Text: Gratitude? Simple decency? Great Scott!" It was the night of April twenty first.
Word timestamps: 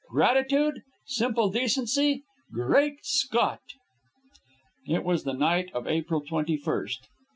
Gratitude? 0.09 0.81
Simple 1.05 1.51
decency? 1.51 2.23
Great 2.51 3.05
Scott!" 3.05 3.61
It 4.87 5.03
was 5.03 5.25
the 5.25 5.33
night 5.35 5.69
of 5.75 5.87
April 5.87 6.21
twenty 6.21 6.57
first. 6.57 7.07